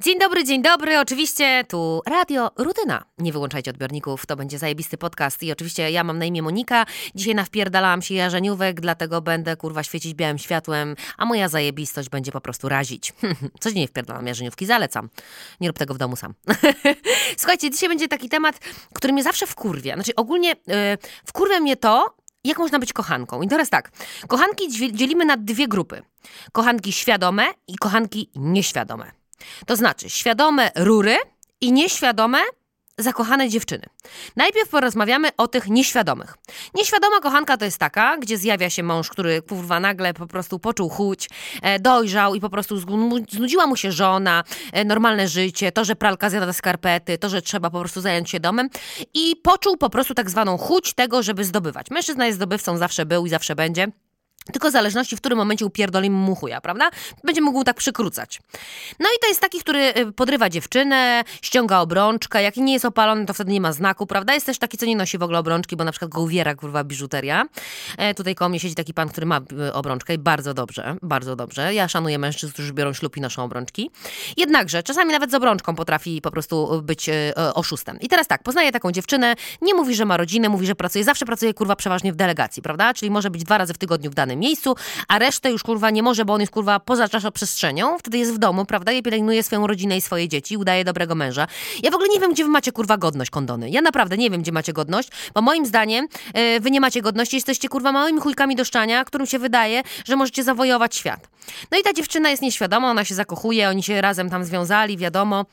Dzień 0.00 0.18
dobry, 0.18 0.44
dzień 0.44 0.62
dobry. 0.62 0.98
Oczywiście 0.98 1.64
tu 1.68 2.02
Radio 2.06 2.50
Rutyna. 2.56 3.04
Nie 3.18 3.32
wyłączajcie 3.32 3.70
odbiorników, 3.70 4.26
to 4.26 4.36
będzie 4.36 4.58
zajebisty 4.58 4.98
podcast. 4.98 5.42
I 5.42 5.52
oczywiście 5.52 5.90
ja 5.90 6.04
mam 6.04 6.18
na 6.18 6.24
imię 6.24 6.42
Monika. 6.42 6.86
Dzisiaj 7.14 7.34
nawpierdalałam 7.34 8.02
się 8.02 8.14
jarzeniówek, 8.14 8.80
dlatego 8.80 9.20
będę 9.20 9.56
kurwa 9.56 9.82
świecić 9.82 10.14
białym 10.14 10.38
światłem, 10.38 10.96
a 11.16 11.24
moja 11.24 11.48
zajebistość 11.48 12.08
będzie 12.08 12.32
po 12.32 12.40
prostu 12.40 12.68
razić. 12.68 13.12
Coś 13.60 13.74
nie 13.74 13.88
wpierdalam 13.88 14.26
jarzeniówki, 14.26 14.66
zalecam. 14.66 15.08
Nie 15.60 15.68
rób 15.68 15.78
tego 15.78 15.94
w 15.94 15.98
domu 15.98 16.16
sam. 16.16 16.34
Słuchajcie, 17.38 17.70
dzisiaj 17.70 17.88
będzie 17.88 18.08
taki 18.08 18.28
temat, 18.28 18.58
który 18.94 19.12
mnie 19.12 19.22
zawsze 19.22 19.46
wkurwia. 19.46 19.94
Znaczy 19.94 20.14
ogólnie 20.14 20.48
yy, 20.48 20.74
wkurwia 21.26 21.60
mnie 21.60 21.76
to, 21.76 22.16
jak 22.44 22.58
można 22.58 22.78
być 22.78 22.92
kochanką. 22.92 23.42
I 23.42 23.48
teraz 23.48 23.70
tak, 23.70 23.90
kochanki 24.28 24.92
dzielimy 24.92 25.24
na 25.24 25.36
dwie 25.36 25.68
grupy. 25.68 26.02
Kochanki 26.52 26.92
świadome 26.92 27.44
i 27.68 27.76
kochanki 27.76 28.30
nieświadome. 28.34 29.25
To 29.66 29.76
znaczy 29.76 30.10
świadome 30.10 30.70
rury 30.76 31.16
i 31.60 31.72
nieświadome 31.72 32.38
zakochane 32.98 33.48
dziewczyny. 33.48 33.82
Najpierw 34.36 34.68
porozmawiamy 34.68 35.28
o 35.36 35.48
tych 35.48 35.68
nieświadomych. 35.68 36.34
Nieświadoma 36.74 37.20
kochanka 37.20 37.56
to 37.56 37.64
jest 37.64 37.78
taka, 37.78 38.16
gdzie 38.16 38.38
zjawia 38.38 38.70
się 38.70 38.82
mąż, 38.82 39.10
który 39.10 39.42
kurwa 39.42 39.80
nagle 39.80 40.14
po 40.14 40.26
prostu 40.26 40.58
poczuł 40.58 40.88
chuć, 40.88 41.28
e, 41.62 41.78
dojrzał 41.78 42.34
i 42.34 42.40
po 42.40 42.50
prostu 42.50 42.76
znudziła 43.30 43.66
mu 43.66 43.76
się 43.76 43.92
żona, 43.92 44.44
e, 44.72 44.84
normalne 44.84 45.28
życie, 45.28 45.72
to, 45.72 45.84
że 45.84 45.96
pralka 45.96 46.30
zjada 46.30 46.52
skarpety, 46.52 47.18
to, 47.18 47.28
że 47.28 47.42
trzeba 47.42 47.70
po 47.70 47.80
prostu 47.80 48.00
zająć 48.00 48.30
się 48.30 48.40
domem 48.40 48.68
i 49.14 49.36
poczuł 49.42 49.76
po 49.76 49.90
prostu 49.90 50.14
tak 50.14 50.30
zwaną 50.30 50.58
chuć 50.58 50.94
tego, 50.94 51.22
żeby 51.22 51.44
zdobywać. 51.44 51.90
Mężczyzna 51.90 52.26
jest 52.26 52.36
zdobywcą, 52.36 52.76
zawsze 52.76 53.06
był 53.06 53.26
i 53.26 53.28
zawsze 53.28 53.54
będzie. 53.54 53.88
Tylko 54.52 54.68
w 54.68 54.72
zależności, 54.72 55.16
w 55.16 55.20
którym 55.20 55.38
momencie 55.38 55.66
upierdolimy 55.66 56.16
mu 56.16 56.34
chuja, 56.34 56.60
prawda? 56.60 56.90
Będzie 57.24 57.40
mógł 57.40 57.64
tak 57.64 57.76
przykrócać. 57.76 58.40
No 59.00 59.06
i 59.16 59.18
to 59.20 59.28
jest 59.28 59.40
taki, 59.40 59.60
który 59.60 59.94
y, 59.96 60.12
podrywa 60.12 60.50
dziewczynę, 60.50 61.24
ściąga 61.42 61.80
obrączkę. 61.80 62.42
Jak 62.42 62.56
nie 62.56 62.72
jest 62.72 62.84
opalony, 62.84 63.26
to 63.26 63.34
wtedy 63.34 63.52
nie 63.52 63.60
ma 63.60 63.72
znaku, 63.72 64.06
prawda? 64.06 64.34
Jest 64.34 64.46
też 64.46 64.58
taki, 64.58 64.78
co 64.78 64.86
nie 64.86 64.96
nosi 64.96 65.18
w 65.18 65.22
ogóle 65.22 65.38
obrączki, 65.38 65.76
bo 65.76 65.84
na 65.84 65.90
przykład 65.90 66.10
go 66.10 66.20
uwiera, 66.20 66.54
kurwa, 66.54 66.84
biżuteria. 66.84 67.44
E, 67.98 68.14
tutaj 68.14 68.34
koło 68.34 68.48
mnie 68.48 68.60
siedzi 68.60 68.74
taki 68.74 68.94
pan, 68.94 69.08
który 69.08 69.26
ma 69.26 69.40
y, 69.68 69.72
obrączkę 69.72 70.14
i 70.14 70.18
bardzo 70.18 70.54
dobrze, 70.54 70.96
bardzo 71.02 71.36
dobrze. 71.36 71.74
Ja 71.74 71.88
szanuję 71.88 72.18
mężczyzn, 72.18 72.52
którzy 72.52 72.72
biorą 72.72 72.92
ślub 72.92 73.16
i 73.16 73.20
noszą 73.20 73.44
obrączki. 73.44 73.90
Jednakże, 74.36 74.82
czasami 74.82 75.12
nawet 75.12 75.30
z 75.30 75.34
obrączką 75.34 75.74
potrafi 75.74 76.20
po 76.22 76.30
prostu 76.30 76.82
być 76.82 77.08
y, 77.08 77.12
y, 77.12 77.34
oszustem. 77.54 78.00
I 78.00 78.08
teraz 78.08 78.26
tak, 78.26 78.42
poznaje 78.42 78.72
taką 78.72 78.92
dziewczynę, 78.92 79.34
nie 79.62 79.74
mówi, 79.74 79.94
że 79.94 80.04
ma 80.04 80.16
rodzinę, 80.16 80.48
mówi, 80.48 80.66
że 80.66 80.74
pracuje, 80.74 81.04
zawsze 81.04 81.26
pracuje, 81.26 81.54
kurwa, 81.54 81.76
przeważnie 81.76 82.12
w 82.12 82.16
delegacji, 82.16 82.62
prawda? 82.62 82.94
Czyli 82.94 83.10
może 83.10 83.30
być 83.30 83.44
dwa 83.44 83.58
razy 83.58 83.74
w 83.74 83.78
tygodniu 83.78 84.10
w 84.10 84.14
danym 84.14 84.35
miejscu, 84.38 84.74
a 85.08 85.18
resztę 85.18 85.50
już, 85.50 85.62
kurwa, 85.62 85.90
nie 85.90 86.02
może, 86.02 86.24
bo 86.24 86.34
on 86.34 86.40
jest, 86.40 86.52
kurwa, 86.52 86.80
poza 86.80 87.08
czasoprzestrzenią, 87.08 87.98
wtedy 87.98 88.18
jest 88.18 88.34
w 88.34 88.38
domu, 88.38 88.64
prawda? 88.64 88.92
I 88.92 89.02
pielęgnuje 89.02 89.42
swoją 89.42 89.66
rodzinę 89.66 89.96
i 89.96 90.00
swoje 90.00 90.28
dzieci, 90.28 90.56
udaje 90.56 90.84
dobrego 90.84 91.14
męża. 91.14 91.46
Ja 91.82 91.90
w 91.90 91.94
ogóle 91.94 92.08
nie 92.08 92.20
wiem, 92.20 92.32
gdzie 92.32 92.44
wy 92.44 92.50
macie, 92.50 92.72
kurwa, 92.72 92.96
godność, 92.96 93.30
kondony. 93.30 93.70
Ja 93.70 93.80
naprawdę 93.80 94.16
nie 94.16 94.30
wiem, 94.30 94.42
gdzie 94.42 94.52
macie 94.52 94.72
godność, 94.72 95.08
bo 95.34 95.42
moim 95.42 95.66
zdaniem 95.66 96.08
e, 96.34 96.60
wy 96.60 96.70
nie 96.70 96.80
macie 96.80 97.02
godności, 97.02 97.36
jesteście, 97.36 97.68
kurwa, 97.68 97.92
małymi 97.92 98.20
chujkami 98.20 98.56
do 98.56 98.64
szczania, 98.64 99.04
którym 99.04 99.26
się 99.26 99.38
wydaje, 99.38 99.82
że 100.04 100.16
możecie 100.16 100.44
zawojować 100.44 100.96
świat. 100.96 101.28
No 101.70 101.78
i 101.78 101.82
ta 101.82 101.92
dziewczyna 101.92 102.30
jest 102.30 102.42
nieświadoma, 102.42 102.90
ona 102.90 103.04
się 103.04 103.14
zakochuje, 103.14 103.68
oni 103.68 103.82
się 103.82 104.00
razem 104.00 104.30
tam 104.30 104.44
związali, 104.44 104.96
wiadomo. 104.96 105.44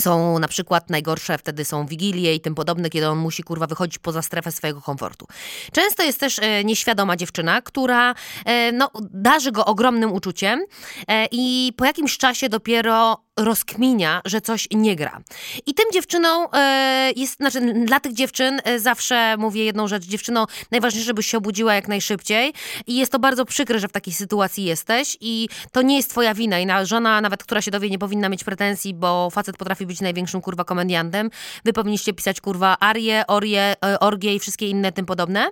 Są 0.00 0.38
na 0.38 0.48
przykład 0.48 0.90
najgorsze 0.90 1.38
wtedy 1.38 1.64
są 1.64 1.86
wigilie 1.86 2.34
i 2.34 2.40
tym 2.40 2.54
podobne, 2.54 2.90
kiedy 2.90 3.08
on 3.08 3.18
musi 3.18 3.42
kurwa 3.42 3.66
wychodzić 3.66 3.98
poza 3.98 4.22
strefę 4.22 4.52
swojego 4.52 4.80
komfortu. 4.80 5.26
Często 5.72 6.02
jest 6.02 6.20
też 6.20 6.38
e, 6.38 6.64
nieświadoma 6.64 7.16
dziewczyna, 7.16 7.62
która 7.62 8.14
e, 8.44 8.72
no, 8.72 8.90
darzy 9.10 9.52
go 9.52 9.64
ogromnym 9.64 10.12
uczuciem 10.12 10.64
e, 11.08 11.26
i 11.30 11.72
po 11.76 11.84
jakimś 11.84 12.18
czasie 12.18 12.48
dopiero 12.48 13.24
rozkminia, 13.44 14.20
że 14.24 14.40
coś 14.40 14.68
nie 14.70 14.96
gra. 14.96 15.20
I 15.66 15.74
tym 15.74 15.84
dziewczyną 15.92 16.50
e, 16.52 17.12
jest, 17.16 17.36
znaczy 17.36 17.60
dla 17.84 18.00
tych 18.00 18.12
dziewczyn 18.12 18.60
e, 18.64 18.78
zawsze 18.78 19.36
mówię 19.38 19.64
jedną 19.64 19.88
rzecz, 19.88 20.04
dziewczyno, 20.04 20.46
najważniejsze, 20.70 21.06
żebyś 21.06 21.26
się 21.26 21.38
obudziła 21.38 21.74
jak 21.74 21.88
najszybciej 21.88 22.52
i 22.86 22.96
jest 22.96 23.12
to 23.12 23.18
bardzo 23.18 23.44
przykre, 23.44 23.78
że 23.80 23.88
w 23.88 23.92
takiej 23.92 24.14
sytuacji 24.14 24.64
jesteś 24.64 25.16
i 25.20 25.48
to 25.72 25.82
nie 25.82 25.96
jest 25.96 26.10
twoja 26.10 26.34
wina 26.34 26.58
i 26.58 26.66
na, 26.66 26.84
żona 26.84 27.20
nawet, 27.20 27.44
która 27.44 27.62
się 27.62 27.70
dowie, 27.70 27.90
nie 27.90 27.98
powinna 27.98 28.28
mieć 28.28 28.44
pretensji, 28.44 28.94
bo 28.94 29.30
facet 29.30 29.56
potrafi 29.56 29.86
być 29.86 30.00
największym 30.00 30.40
kurwa 30.40 30.64
komediantem. 30.64 31.30
Wy 31.64 31.72
powinniście 31.72 32.12
pisać 32.12 32.40
kurwa 32.40 32.76
arie, 32.80 33.24
orie, 33.26 33.74
e, 33.84 34.00
orgie 34.00 34.34
i 34.34 34.38
wszystkie 34.38 34.68
inne 34.68 34.92
tym 34.92 35.06
podobne. 35.06 35.50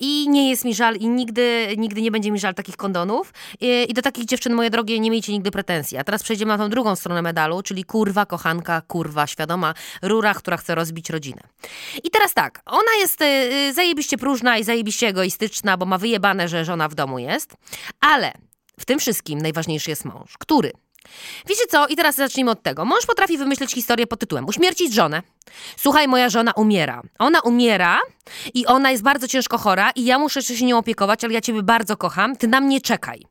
I 0.00 0.28
nie 0.28 0.50
jest 0.50 0.64
mi 0.64 0.74
żal 0.74 0.96
i 0.96 1.08
nigdy, 1.08 1.74
nigdy 1.78 2.02
nie 2.02 2.10
będzie 2.10 2.30
mi 2.30 2.38
żal 2.38 2.54
takich 2.54 2.76
kondonów. 2.76 3.32
I 3.88 3.94
do 3.94 4.02
takich 4.02 4.24
dziewczyn, 4.24 4.54
moje 4.54 4.70
drogie, 4.70 5.00
nie 5.00 5.10
miejcie 5.10 5.32
nigdy 5.32 5.50
pretensji. 5.50 5.98
A 5.98 6.04
teraz 6.04 6.22
przejdziemy 6.22 6.48
na 6.48 6.58
tą 6.58 6.70
drugą 6.74 6.96
stronę 6.96 7.22
medalu, 7.22 7.62
czyli 7.62 7.84
kurwa, 7.84 8.26
kochanka, 8.26 8.80
kurwa, 8.80 9.26
świadoma, 9.26 9.74
rura, 10.02 10.34
która 10.34 10.56
chce 10.56 10.74
rozbić 10.74 11.10
rodzinę. 11.10 11.40
I 12.04 12.10
teraz 12.10 12.34
tak, 12.34 12.62
ona 12.66 12.94
jest 12.98 13.20
y, 13.20 13.24
y, 13.24 13.72
zajebiście 13.72 14.18
próżna 14.18 14.58
i 14.58 14.64
zajebiście 14.64 15.08
egoistyczna, 15.08 15.76
bo 15.76 15.86
ma 15.86 15.98
wyjebane, 15.98 16.48
że 16.48 16.64
żona 16.64 16.88
w 16.88 16.94
domu 16.94 17.18
jest, 17.18 17.56
ale 18.00 18.32
w 18.80 18.84
tym 18.84 18.98
wszystkim 18.98 19.38
najważniejszy 19.42 19.90
jest 19.90 20.04
mąż, 20.04 20.38
który 20.38 20.72
Wiecie 21.46 21.66
co? 21.70 21.86
I 21.86 21.96
teraz 21.96 22.16
zacznijmy 22.16 22.50
od 22.50 22.62
tego. 22.62 22.84
Mąż 22.84 23.06
potrafi 23.06 23.38
wymyśleć 23.38 23.72
historię 23.72 24.06
pod 24.06 24.20
tytułem 24.20 24.46
Uśmiercić 24.46 24.94
żonę. 24.94 25.22
Słuchaj, 25.76 26.08
moja 26.08 26.28
żona 26.28 26.52
umiera. 26.52 27.02
Ona 27.18 27.40
umiera 27.40 28.00
i 28.54 28.66
ona 28.66 28.90
jest 28.90 29.02
bardzo 29.02 29.28
ciężko 29.28 29.58
chora 29.58 29.90
i 29.90 30.04
ja 30.04 30.18
muszę 30.18 30.42
się 30.42 30.66
nią 30.66 30.78
opiekować, 30.78 31.24
ale 31.24 31.34
ja 31.34 31.40
ciebie 31.40 31.62
bardzo 31.62 31.96
kocham, 31.96 32.36
ty 32.36 32.48
na 32.48 32.60
mnie 32.60 32.80
czekaj. 32.80 33.22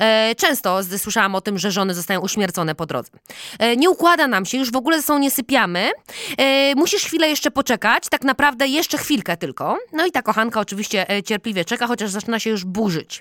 E, 0.00 0.34
często 0.34 0.80
słyszałam 0.98 1.34
o 1.34 1.40
tym, 1.40 1.58
że 1.58 1.70
żony 1.70 1.94
zostają 1.94 2.20
uśmiercone 2.20 2.74
po 2.74 2.86
drodze. 2.86 3.10
E, 3.58 3.76
nie 3.76 3.90
układa 3.90 4.26
nam 4.26 4.46
się, 4.46 4.58
już 4.58 4.72
w 4.72 4.76
ogóle 4.76 4.96
ze 4.96 5.02
sobą 5.02 5.18
nie 5.18 5.30
sypiamy. 5.30 5.90
E, 6.38 6.74
musisz 6.74 7.04
chwilę 7.04 7.28
jeszcze 7.28 7.50
poczekać, 7.50 8.08
tak 8.10 8.22
naprawdę 8.22 8.68
jeszcze 8.68 8.98
chwilkę 8.98 9.36
tylko. 9.36 9.78
No 9.92 10.06
i 10.06 10.12
ta 10.12 10.22
kochanka 10.22 10.60
oczywiście 10.60 11.10
e, 11.10 11.22
cierpliwie 11.22 11.64
czeka, 11.64 11.86
chociaż 11.86 12.10
zaczyna 12.10 12.38
się 12.38 12.50
już 12.50 12.64
burzyć. 12.64 13.20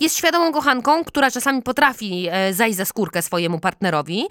Jest 0.00 0.16
świadomą 0.16 0.52
kochanką, 0.52 1.04
która 1.04 1.30
czasami 1.30 1.62
potrafi 1.62 2.28
e, 2.30 2.54
zajść 2.54 2.76
za 2.76 2.84
skórkę 2.84 3.22
swojemu 3.22 3.58
partnerowi, 3.58 4.24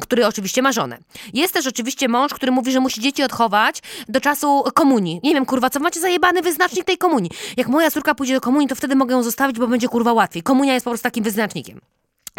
który 0.00 0.26
oczywiście 0.26 0.62
ma 0.62 0.72
żonę. 0.72 0.98
Jest 1.34 1.54
też 1.54 1.66
oczywiście 1.66 2.08
mąż, 2.08 2.34
który 2.34 2.52
mówi, 2.52 2.72
że 2.72 2.80
musi 2.80 2.95
dzieci 3.00 3.22
odchować 3.22 3.82
do 4.08 4.20
czasu 4.20 4.64
komunii. 4.74 5.20
Nie 5.24 5.34
wiem, 5.34 5.46
kurwa, 5.46 5.70
co 5.70 5.80
macie 5.80 6.00
zajebany 6.00 6.42
wyznacznik 6.42 6.84
tej 6.84 6.98
komunii. 6.98 7.30
Jak 7.56 7.68
moja 7.68 7.90
córka 7.90 8.14
pójdzie 8.14 8.34
do 8.34 8.40
komunii, 8.40 8.68
to 8.68 8.74
wtedy 8.74 8.96
mogę 8.96 9.14
ją 9.14 9.22
zostawić, 9.22 9.58
bo 9.58 9.66
będzie 9.66 9.88
kurwa 9.88 10.12
łatwiej. 10.12 10.42
Komunia 10.42 10.74
jest 10.74 10.84
po 10.84 10.90
prostu 10.90 11.04
takim 11.04 11.24
wyznacznikiem. 11.24 11.80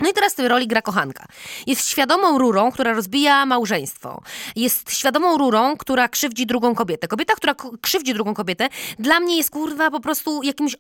No 0.02 0.10
i 0.10 0.14
teraz 0.14 0.34
w 0.34 0.36
tej 0.36 0.48
roli 0.48 0.68
gra 0.68 0.82
kochanka. 0.82 1.26
Jest 1.68 1.90
świadomą 1.90 2.38
rurą, 2.38 2.72
która 2.72 2.94
rozbija 2.94 3.46
małżeństwo. 3.46 4.22
Jest 4.56 4.92
świadomą 4.92 5.38
rurą, 5.38 5.78
która 5.78 6.10
krzywdzi 6.10 6.46
drugą 6.46 6.76
kobietę. 6.76 7.08
Kobieta, 7.08 7.34
która 7.34 7.56
krzywdzi 7.82 8.14
drugą 8.14 8.34
kobietę, 8.34 8.70
dla 9.00 9.20
mnie 9.20 9.38
jest 9.38 9.50
kurwa 9.50 9.92
po 9.92 10.00
prostu 10.00 10.44
jakimś 10.44 10.76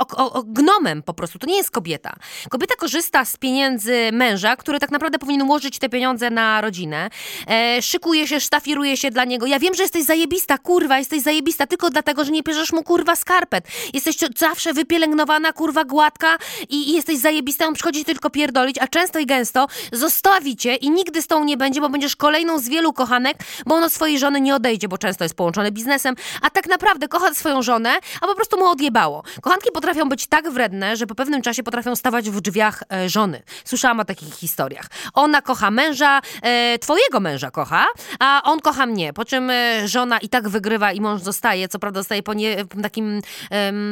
gnomem 0.45 1.03
po 1.03 1.13
prostu. 1.13 1.39
To 1.39 1.47
nie 1.47 1.57
jest 1.57 1.71
kobieta. 1.71 2.15
Kobieta 2.49 2.75
korzysta 2.75 3.25
z 3.25 3.37
pieniędzy 3.37 4.09
męża, 4.13 4.55
który 4.55 4.79
tak 4.79 4.91
naprawdę 4.91 5.19
powinien 5.19 5.41
ułożyć 5.41 5.79
te 5.79 5.89
pieniądze 5.89 6.29
na 6.29 6.61
rodzinę. 6.61 7.09
E, 7.47 7.81
szykuje 7.81 8.27
się, 8.27 8.39
sztafiruje 8.39 8.97
się 8.97 9.11
dla 9.11 9.25
niego. 9.25 9.45
Ja 9.45 9.59
wiem, 9.59 9.73
że 9.73 9.83
jesteś 9.83 10.03
zajebista, 10.03 10.57
kurwa, 10.57 10.99
jesteś 10.99 11.21
zajebista 11.21 11.67
tylko 11.67 11.89
dlatego, 11.89 12.25
że 12.25 12.31
nie 12.31 12.43
bierzesz 12.43 12.73
mu 12.73 12.83
kurwa 12.83 13.15
skarpet. 13.15 13.67
Jesteś 13.93 14.17
zawsze 14.37 14.73
wypielęgnowana, 14.73 15.53
kurwa 15.53 15.85
gładka 15.85 16.37
i, 16.69 16.89
i 16.89 16.93
jesteś 16.93 17.17
zajebista, 17.17 17.67
on 17.67 17.73
przychodzi 17.73 18.05
tylko 18.05 18.29
pierdolić, 18.29 18.77
a 18.77 18.87
często 18.87 19.06
i 19.15 19.25
gęsto 19.25 19.67
zostawi 19.91 20.55
cię 20.55 20.75
i 20.75 20.89
nigdy 20.89 21.21
z 21.21 21.27
tą 21.27 21.43
nie 21.43 21.57
będzie, 21.57 21.81
bo 21.81 21.89
będziesz 21.89 22.15
kolejną 22.15 22.59
z 22.59 22.69
wielu 22.69 22.93
kochanek, 22.93 23.37
bo 23.65 23.75
on 23.75 23.83
od 23.83 23.93
swojej 23.93 24.19
żony 24.19 24.41
nie 24.41 24.55
odejdzie, 24.55 24.87
bo 24.87 24.97
często 24.97 25.23
jest 25.23 25.35
połączony 25.35 25.71
biznesem, 25.71 26.15
a 26.41 26.49
tak 26.49 26.67
naprawdę 26.67 27.07
kocha 27.07 27.33
swoją 27.33 27.61
żonę, 27.61 27.99
a 28.21 28.27
po 28.27 28.35
prostu 28.35 28.59
mu 28.59 28.65
odjebało. 28.65 29.23
Kochanki 29.41 29.71
potrafią 29.71 30.09
być 30.09 30.27
tak 30.27 30.49
wredne, 30.49 30.97
że 30.97 31.07
po 31.07 31.15
pewnym 31.15 31.41
czasie 31.41 31.63
potrafią 31.63 31.95
stawać 31.95 32.29
w 32.29 32.41
drzwiach 32.41 32.83
e, 32.93 33.09
żony. 33.09 33.43
Słyszałam 33.65 33.99
o 33.99 34.05
takich 34.05 34.33
historiach. 34.33 34.85
Ona 35.13 35.41
kocha 35.41 35.71
męża, 35.71 36.21
e, 36.41 36.79
twojego 36.79 37.19
męża 37.19 37.51
kocha, 37.51 37.85
a 38.19 38.41
on 38.43 38.59
kocha 38.59 38.85
mnie, 38.85 39.13
po 39.13 39.25
czym 39.25 39.49
e, 39.49 39.87
żona 39.87 40.19
i 40.19 40.29
tak 40.29 40.49
wygrywa 40.49 40.91
i 40.91 41.01
mąż 41.01 41.21
zostaje, 41.21 41.67
co 41.67 41.79
prawda 41.79 41.99
zostaje 41.99 42.23
ponie, 42.23 42.65
takim 42.81 43.21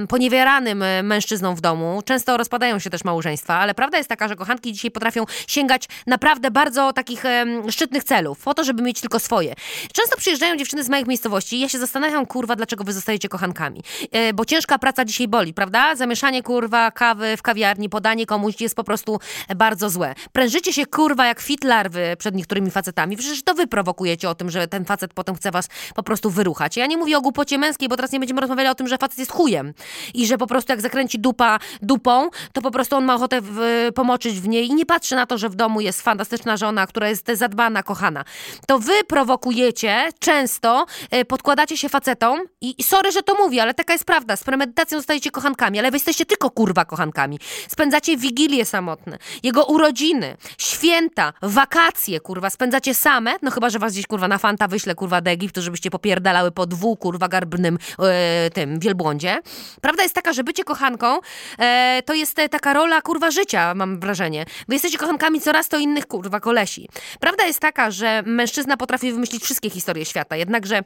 poniewieranym 0.09 0.83
e, 0.83 1.03
mężczyzną 1.03 1.55
w 1.55 1.61
domu. 1.61 2.01
Często 2.05 2.37
rozpadają 2.37 2.79
się 2.79 2.89
też 2.89 3.03
małżeństwa, 3.03 3.55
ale 3.55 3.73
prawda 3.73 3.97
jest 3.97 4.09
taka, 4.09 4.27
że 4.27 4.35
kochanki 4.35 4.73
dzisiaj 4.73 4.91
potrafią 4.91 5.04
sięgać 5.47 5.87
naprawdę 6.07 6.51
bardzo 6.51 6.93
takich 6.93 7.23
szczytnych 7.69 8.03
celów, 8.03 8.39
po 8.39 8.53
to, 8.53 8.63
żeby 8.63 8.83
mieć 8.83 9.01
tylko 9.01 9.19
swoje. 9.19 9.53
Często 9.93 10.17
przyjeżdżają 10.17 10.57
dziewczyny 10.57 10.83
z 10.83 10.89
małych 10.89 11.07
miejscowości 11.07 11.55
i 11.55 11.59
ja 11.59 11.69
się 11.69 11.79
zastanawiam, 11.79 12.25
kurwa, 12.25 12.55
dlaczego 12.55 12.83
wy 12.83 12.93
zostajecie 12.93 13.29
kochankami. 13.29 13.81
E, 14.11 14.33
bo 14.33 14.45
ciężka 14.45 14.79
praca 14.79 15.05
dzisiaj 15.05 15.27
boli, 15.27 15.53
prawda? 15.53 15.95
Zamieszanie, 15.95 16.43
kurwa, 16.43 16.91
kawy 16.91 17.37
w 17.37 17.41
kawiarni, 17.41 17.89
podanie 17.89 18.25
komuś 18.25 18.61
jest 18.61 18.75
po 18.75 18.83
prostu 18.83 19.19
bardzo 19.55 19.89
złe. 19.89 20.15
Prężycie 20.31 20.73
się, 20.73 20.85
kurwa, 20.85 21.27
jak 21.27 21.39
fit 21.39 21.63
larwy 21.63 22.15
przed 22.19 22.35
niektórymi 22.35 22.71
facetami. 22.71 23.17
Przecież 23.17 23.43
to 23.43 23.53
wy 23.53 23.67
prowokujecie 23.67 24.29
o 24.29 24.35
tym, 24.35 24.49
że 24.49 24.67
ten 24.67 24.85
facet 24.85 25.13
potem 25.13 25.35
chce 25.35 25.51
was 25.51 25.67
po 25.95 26.03
prostu 26.03 26.29
wyruchać. 26.29 26.77
Ja 26.77 26.85
nie 26.85 26.97
mówię 26.97 27.17
o 27.17 27.21
głupocie 27.21 27.57
męskiej, 27.57 27.89
bo 27.89 27.95
teraz 27.95 28.11
nie 28.11 28.19
będziemy 28.19 28.41
rozmawiali 28.41 28.69
o 28.69 28.75
tym, 28.75 28.87
że 28.87 28.97
facet 28.97 29.19
jest 29.19 29.31
chujem 29.31 29.73
i 30.13 30.27
że 30.27 30.37
po 30.37 30.47
prostu 30.47 30.71
jak 30.71 30.81
zakręci 30.81 31.19
dupa 31.19 31.59
dupą, 31.81 32.29
to 32.53 32.61
po 32.61 32.71
prostu 32.71 32.95
on 32.95 33.05
ma 33.05 33.15
ochotę 33.15 33.41
w, 33.41 33.59
pomoczyć 33.95 34.39
w 34.39 34.47
niej 34.47 34.67
i 34.67 34.73
nie 34.73 34.84
patrzy 34.85 35.15
na 35.15 35.25
to, 35.25 35.37
że 35.37 35.49
w 35.49 35.55
domu 35.55 35.81
jest 35.81 36.01
fantastyczna 36.01 36.57
żona, 36.57 36.87
która 36.87 37.09
jest 37.09 37.27
zadbana, 37.33 37.83
kochana. 37.83 38.23
To 38.67 38.79
wy 38.79 39.03
prowokujecie 39.07 40.09
często, 40.19 40.85
e, 41.11 41.25
podkładacie 41.25 41.77
się 41.77 41.89
facetom 41.89 42.39
i, 42.61 42.83
sorry, 42.83 43.11
że 43.11 43.23
to 43.23 43.35
mówię, 43.35 43.61
ale 43.61 43.73
taka 43.73 43.93
jest 43.93 44.05
prawda. 44.05 44.35
Z 44.35 44.43
premedytacją 44.43 44.99
zostajecie 44.99 45.31
kochankami, 45.31 45.79
ale 45.79 45.91
wy 45.91 45.95
jesteście 45.95 46.25
tylko 46.25 46.49
kurwa 46.49 46.85
kochankami. 46.85 47.39
Spędzacie 47.67 48.17
wigilie 48.17 48.65
samotne, 48.65 49.17
jego 49.43 49.65
urodziny, 49.65 50.37
święta, 50.57 51.33
wakacje, 51.41 52.19
kurwa, 52.19 52.49
spędzacie 52.49 52.93
same, 52.93 53.35
no 53.41 53.51
chyba, 53.51 53.69
że 53.69 53.79
was 53.79 53.93
gdzieś 53.93 54.07
kurwa 54.07 54.27
na 54.27 54.37
fanta 54.37 54.67
wyśle 54.67 54.95
kurwa 54.95 55.21
do 55.21 55.31
Egiptu, 55.31 55.61
żebyście 55.61 55.89
popierdalały 55.89 56.51
po 56.51 56.65
dwóch 56.65 56.99
kurwa 56.99 57.27
garbnym 57.27 57.77
e, 57.99 58.49
tym 58.49 58.79
wielbłądzie. 58.79 59.39
Prawda 59.81 60.03
jest 60.03 60.15
taka, 60.15 60.33
że 60.33 60.43
bycie 60.43 60.63
kochanką 60.63 61.19
e, 61.59 62.01
to 62.05 62.13
jest 62.13 62.35
taka 62.51 62.73
rola 62.73 63.01
kurwa 63.01 63.31
życia, 63.31 63.73
mam 63.75 63.99
wrażenie. 63.99 64.45
Wy 64.67 64.74
jesteście 64.75 64.97
kochankami 64.97 65.41
coraz 65.41 65.69
to 65.69 65.77
innych 65.79 66.07
kurwa 66.07 66.39
kolesi. 66.39 66.89
Prawda 67.19 67.45
jest 67.45 67.59
taka, 67.59 67.91
że 67.91 68.23
mężczyzna 68.25 68.77
potrafi 68.77 69.11
wymyślić 69.11 69.43
wszystkie 69.43 69.69
historie 69.69 70.05
świata, 70.05 70.35
jednakże 70.35 70.83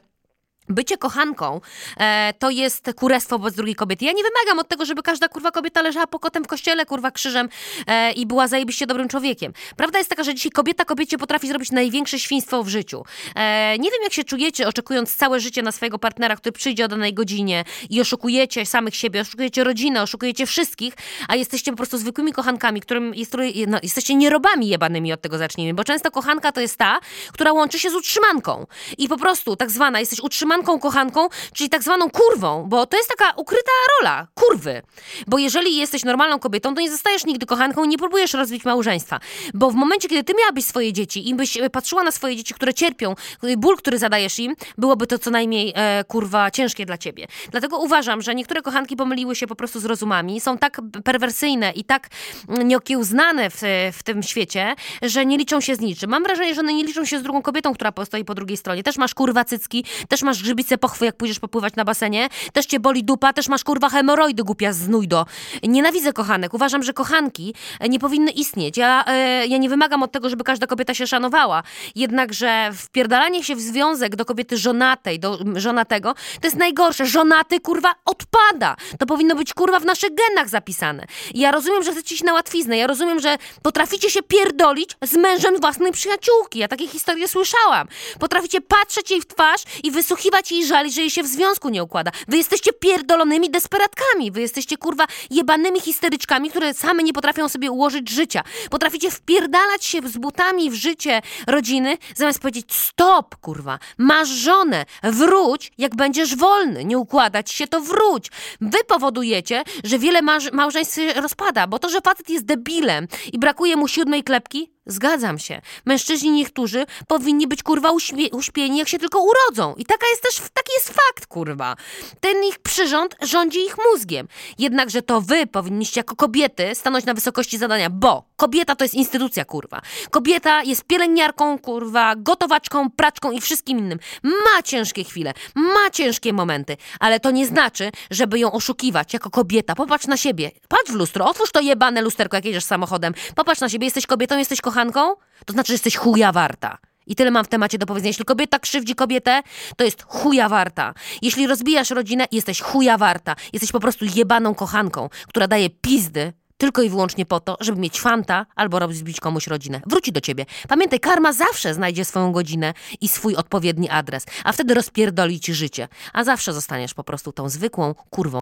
Bycie 0.70 0.98
kochanką 0.98 1.60
e, 1.96 2.34
to 2.38 2.50
jest 2.50 2.90
kurestwo 2.96 3.38
wobec 3.38 3.54
drugiej 3.54 3.74
kobiety. 3.74 4.04
Ja 4.04 4.12
nie 4.12 4.22
wymagam 4.22 4.58
od 4.58 4.68
tego, 4.68 4.84
żeby 4.84 5.02
każda 5.02 5.28
kurwa 5.28 5.50
kobieta 5.50 5.82
leżała 5.82 6.06
pokotem 6.06 6.44
w 6.44 6.46
kościele, 6.46 6.86
kurwa 6.86 7.10
krzyżem 7.10 7.48
e, 7.86 8.12
i 8.12 8.26
była 8.26 8.48
zajebiście 8.48 8.86
dobrym 8.86 9.08
człowiekiem. 9.08 9.52
Prawda 9.76 9.98
jest 9.98 10.10
taka, 10.10 10.24
że 10.24 10.34
dzisiaj 10.34 10.52
kobieta 10.52 10.84
kobiecie 10.84 11.18
potrafi 11.18 11.48
zrobić 11.48 11.70
największe 11.70 12.18
świństwo 12.18 12.62
w 12.62 12.68
życiu. 12.68 13.04
E, 13.34 13.78
nie 13.78 13.90
wiem, 13.90 14.00
jak 14.02 14.12
się 14.12 14.24
czujecie, 14.24 14.68
oczekując 14.68 15.16
całe 15.16 15.40
życie 15.40 15.62
na 15.62 15.72
swojego 15.72 15.98
partnera, 15.98 16.36
który 16.36 16.52
przyjdzie 16.52 16.84
o 16.84 16.88
danej 16.88 17.14
godzinie 17.14 17.64
i 17.90 18.00
oszukujecie 18.00 18.66
samych 18.66 18.96
siebie, 18.96 19.20
oszukujecie 19.20 19.64
rodzinę, 19.64 20.02
oszukujecie 20.02 20.46
wszystkich, 20.46 20.94
a 21.28 21.36
jesteście 21.36 21.70
po 21.70 21.76
prostu 21.76 21.98
zwykłymi 21.98 22.32
kochankami, 22.32 22.80
którym 22.80 23.14
jest, 23.14 23.36
no, 23.66 23.78
jesteście 23.82 24.14
nierobami 24.14 24.68
jebanymi 24.68 25.12
od 25.12 25.20
tego 25.20 25.38
zacznijmy, 25.38 25.74
bo 25.74 25.84
często 25.84 26.10
kochanka 26.10 26.52
to 26.52 26.60
jest 26.60 26.76
ta, 26.76 27.00
która 27.32 27.52
łączy 27.52 27.78
się 27.78 27.90
z 27.90 27.94
utrzymanką. 27.94 28.66
I 28.98 29.08
po 29.08 29.16
prostu 29.16 29.56
tak 29.56 29.70
zwana, 29.70 30.00
jesteś 30.00 30.20
utrzymanką 30.20 30.59
kochanką, 30.62 31.28
czyli 31.54 31.70
tak 31.70 31.82
zwaną 31.82 32.10
kurwą, 32.10 32.64
bo 32.68 32.86
to 32.86 32.96
jest 32.96 33.08
taka 33.08 33.32
ukryta 33.36 33.70
rola, 34.00 34.26
kurwy. 34.34 34.82
Bo 35.26 35.38
jeżeli 35.38 35.76
jesteś 35.76 36.04
normalną 36.04 36.38
kobietą, 36.38 36.74
to 36.74 36.80
nie 36.80 36.90
zostajesz 36.90 37.24
nigdy 37.24 37.46
kochanką 37.46 37.84
i 37.84 37.88
nie 37.88 37.98
próbujesz 37.98 38.34
rozbić 38.34 38.64
małżeństwa. 38.64 39.20
Bo 39.54 39.70
w 39.70 39.74
momencie, 39.74 40.08
kiedy 40.08 40.24
ty 40.24 40.32
miałabyś 40.38 40.64
swoje 40.64 40.92
dzieci 40.92 41.28
i 41.28 41.34
byś 41.34 41.56
e, 41.56 41.70
patrzyła 41.70 42.02
na 42.02 42.10
swoje 42.10 42.36
dzieci, 42.36 42.54
które 42.54 42.74
cierpią, 42.74 43.14
ból, 43.58 43.76
który 43.76 43.98
zadajesz 43.98 44.38
im, 44.38 44.54
byłoby 44.78 45.06
to 45.06 45.18
co 45.18 45.30
najmniej, 45.30 45.72
e, 45.76 46.04
kurwa, 46.04 46.50
ciężkie 46.50 46.86
dla 46.86 46.98
ciebie. 46.98 47.26
Dlatego 47.50 47.78
uważam, 47.78 48.22
że 48.22 48.34
niektóre 48.34 48.62
kochanki 48.62 48.96
pomyliły 48.96 49.36
się 49.36 49.46
po 49.46 49.56
prostu 49.56 49.80
z 49.80 49.84
rozumami, 49.84 50.40
są 50.40 50.58
tak 50.58 50.80
perwersyjne 51.04 51.72
i 51.72 51.84
tak 51.84 52.08
mm, 52.48 52.68
nieokiełznane 52.68 53.50
w, 53.50 53.62
w 53.92 54.02
tym 54.02 54.22
świecie, 54.22 54.74
że 55.02 55.26
nie 55.26 55.38
liczą 55.38 55.60
się 55.60 55.76
z 55.76 55.80
niczym. 55.80 56.10
Mam 56.10 56.22
wrażenie, 56.22 56.54
że 56.54 56.60
one 56.60 56.74
nie 56.74 56.84
liczą 56.84 57.04
się 57.04 57.18
z 57.18 57.22
drugą 57.22 57.42
kobietą, 57.42 57.74
która 57.74 57.92
postoi 57.92 58.24
po 58.24 58.34
drugiej 58.34 58.56
stronie. 58.56 58.82
Też 58.82 58.98
masz 58.98 59.14
kurwa 59.14 59.44
cycki, 59.44 59.84
też 60.08 60.22
masz 60.22 60.42
grzybice 60.50 60.78
pochwy, 60.78 61.04
jak 61.04 61.16
pójdziesz 61.16 61.38
popływać 61.38 61.76
na 61.76 61.84
basenie, 61.84 62.28
też 62.52 62.66
cię 62.66 62.80
boli 62.80 63.04
dupa, 63.04 63.32
też 63.32 63.48
masz 63.48 63.64
kurwa 63.64 63.88
hemoroidy 63.88 64.44
głupia 64.44 64.72
z 64.72 64.86
gnójdo. 64.86 65.26
Nienawidzę 65.62 66.12
kochanek. 66.12 66.54
Uważam, 66.54 66.82
że 66.82 66.92
kochanki 66.92 67.54
e, 67.80 67.88
nie 67.88 67.98
powinny 67.98 68.30
istnieć. 68.30 68.76
Ja, 68.76 69.04
e, 69.06 69.46
ja 69.46 69.58
nie 69.58 69.68
wymagam 69.68 70.02
od 70.02 70.12
tego, 70.12 70.28
żeby 70.28 70.44
każda 70.44 70.66
kobieta 70.66 70.94
się 70.94 71.06
szanowała. 71.06 71.62
Jednakże 71.94 72.70
wpierdalanie 72.74 73.44
się 73.44 73.56
w 73.56 73.60
związek 73.60 74.16
do 74.16 74.24
kobiety 74.24 74.58
żonatej, 74.58 75.20
do 75.20 75.38
żonatego, 75.54 76.14
to 76.14 76.46
jest 76.46 76.56
najgorsze. 76.56 77.06
Żonaty, 77.06 77.60
kurwa, 77.60 77.92
odpada. 78.04 78.76
To 78.98 79.06
powinno 79.06 79.34
być, 79.34 79.54
kurwa, 79.54 79.80
w 79.80 79.84
naszych 79.84 80.10
genach 80.14 80.48
zapisane. 80.48 81.06
Ja 81.34 81.50
rozumiem, 81.50 81.82
że 81.82 81.92
chcecie 81.92 82.14
iść 82.14 82.24
na 82.24 82.32
łatwiznę. 82.32 82.76
Ja 82.76 82.86
rozumiem, 82.86 83.20
że 83.20 83.36
potraficie 83.62 84.10
się 84.10 84.22
pierdolić 84.22 84.96
z 85.02 85.16
mężem 85.16 85.60
własnej 85.60 85.92
przyjaciółki. 85.92 86.58
Ja 86.58 86.68
takie 86.68 86.88
historie 86.88 87.28
słyszałam. 87.28 87.88
Potraficie 88.18 88.60
patrzeć 88.60 89.10
jej 89.10 89.20
w 89.20 89.26
twarz 89.26 89.62
i 89.82 89.90
wysłuchiwać 89.90 90.39
jej 90.50 90.66
żali, 90.66 90.92
że 90.92 91.00
jej 91.00 91.10
się 91.10 91.22
w 91.22 91.26
związku 91.26 91.68
nie 91.68 91.82
układa. 91.82 92.10
Wy 92.28 92.36
jesteście 92.36 92.72
pierdolonymi 92.72 93.50
desperatkami. 93.50 94.30
Wy 94.30 94.40
jesteście, 94.40 94.76
kurwa, 94.76 95.06
jebanymi 95.30 95.80
histeryczkami, 95.80 96.50
które 96.50 96.74
same 96.74 97.02
nie 97.02 97.12
potrafią 97.12 97.48
sobie 97.48 97.70
ułożyć 97.70 98.10
życia. 98.10 98.42
Potraficie 98.70 99.10
wpierdalać 99.10 99.84
się 99.84 100.08
z 100.08 100.18
butami 100.18 100.70
w 100.70 100.74
życie 100.74 101.22
rodziny, 101.46 101.98
zamiast 102.16 102.38
powiedzieć 102.38 102.74
stop, 102.74 103.36
kurwa, 103.36 103.78
masz 103.98 104.28
żonę, 104.28 104.84
wróć, 105.02 105.72
jak 105.78 105.96
będziesz 105.96 106.36
wolny. 106.36 106.84
Nie 106.84 106.98
układać 106.98 107.50
się, 107.50 107.66
to 107.66 107.80
wróć. 107.80 108.30
Wy 108.60 108.78
powodujecie, 108.86 109.62
że 109.84 109.98
wiele 109.98 110.22
małż- 110.22 110.52
małżeństw 110.52 110.94
się 110.94 111.12
rozpada, 111.12 111.66
bo 111.66 111.78
to, 111.78 111.88
że 111.88 112.00
facet 112.00 112.30
jest 112.30 112.44
debilem 112.44 113.08
i 113.32 113.38
brakuje 113.38 113.76
mu 113.76 113.88
siódmej 113.88 114.24
klepki, 114.24 114.70
Zgadzam 114.86 115.38
się. 115.38 115.60
Mężczyźni 115.84 116.30
niektórzy 116.30 116.86
powinni 117.06 117.46
być 117.46 117.62
kurwa 117.62 117.90
uśmie- 117.92 118.34
uśpieni, 118.34 118.78
jak 118.78 118.88
się 118.88 118.98
tylko 118.98 119.20
urodzą. 119.22 119.74
I 119.74 119.84
taka 119.84 120.06
jest 120.10 120.22
też, 120.22 120.36
taki 120.36 120.72
jest 120.74 120.88
fakt, 120.88 121.26
kurwa. 121.26 121.76
Ten 122.20 122.44
ich 122.44 122.58
przyrząd 122.58 123.16
rządzi 123.22 123.58
ich 123.58 123.76
mózgiem. 123.92 124.28
Jednakże 124.58 125.02
to 125.02 125.20
wy 125.20 125.46
powinniście 125.46 126.00
jako 126.00 126.16
kobiety 126.16 126.74
stanąć 126.74 127.04
na 127.04 127.14
wysokości 127.14 127.58
zadania, 127.58 127.90
bo 127.90 128.24
kobieta 128.40 128.76
to 128.76 128.84
jest 128.84 128.94
instytucja, 128.94 129.44
kurwa. 129.44 129.80
Kobieta 130.10 130.62
jest 130.62 130.84
pielęgniarką, 130.84 131.58
kurwa, 131.58 132.14
gotowaczką, 132.16 132.90
praczką 132.90 133.30
i 133.30 133.40
wszystkim 133.40 133.78
innym. 133.78 133.98
Ma 134.22 134.62
ciężkie 134.62 135.04
chwile, 135.04 135.32
ma 135.54 135.90
ciężkie 135.92 136.32
momenty, 136.32 136.76
ale 137.00 137.20
to 137.20 137.30
nie 137.30 137.46
znaczy, 137.46 137.90
żeby 138.10 138.38
ją 138.38 138.52
oszukiwać 138.52 139.14
jako 139.14 139.30
kobieta. 139.30 139.74
Popatrz 139.74 140.06
na 140.06 140.16
siebie. 140.16 140.50
Patrz 140.68 140.92
w 140.92 140.94
lustro, 140.94 141.26
otwórz 141.26 141.50
to 141.50 141.60
jebane 141.60 142.02
lusterko, 142.02 142.36
jak 142.36 142.44
jedziesz 142.44 142.64
samochodem. 142.64 143.14
Popatrz 143.34 143.60
na 143.60 143.68
siebie, 143.68 143.86
jesteś 143.86 144.06
kobietą, 144.06 144.38
jesteś 144.38 144.60
kochanką, 144.60 145.14
to 145.46 145.52
znaczy, 145.52 145.68
że 145.68 145.74
jesteś 145.74 145.96
chuja 145.96 146.32
warta. 146.32 146.78
I 147.06 147.14
tyle 147.14 147.30
mam 147.30 147.44
w 147.44 147.48
temacie 147.48 147.78
do 147.78 147.86
powiedzenia. 147.86 148.08
Jeśli 148.08 148.24
kobieta 148.24 148.58
krzywdzi 148.58 148.94
kobietę, 148.94 149.42
to 149.76 149.84
jest 149.84 150.02
chuja 150.02 150.48
warta. 150.48 150.94
Jeśli 151.22 151.46
rozbijasz 151.46 151.90
rodzinę, 151.90 152.26
jesteś 152.32 152.60
chuja 152.60 152.98
warta. 152.98 153.36
Jesteś 153.52 153.72
po 153.72 153.80
prostu 153.80 154.04
jebaną 154.14 154.54
kochanką, 154.54 155.08
która 155.28 155.48
daje 155.48 155.70
pizdy 155.70 156.32
tylko 156.60 156.82
i 156.82 156.90
wyłącznie 156.90 157.26
po 157.26 157.40
to, 157.40 157.56
żeby 157.60 157.80
mieć 157.80 158.00
fanta 158.00 158.46
albo 158.56 158.78
rozbić 158.78 159.20
komuś 159.20 159.46
rodzinę. 159.46 159.80
Wróci 159.86 160.12
do 160.12 160.20
ciebie. 160.20 160.46
Pamiętaj, 160.68 161.00
karma 161.00 161.32
zawsze 161.32 161.74
znajdzie 161.74 162.04
swoją 162.04 162.32
godzinę 162.32 162.74
i 163.00 163.08
swój 163.08 163.36
odpowiedni 163.36 163.88
adres, 163.88 164.26
a 164.44 164.52
wtedy 164.52 164.74
rozpierdoli 164.74 165.40
ci 165.40 165.54
życie. 165.54 165.88
A 166.12 166.24
zawsze 166.24 166.52
zostaniesz 166.52 166.94
po 166.94 167.04
prostu 167.04 167.32
tą 167.32 167.48
zwykłą 167.48 167.94
kurwą. 167.94 168.40